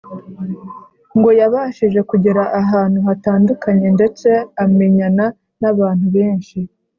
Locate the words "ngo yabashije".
1.17-1.99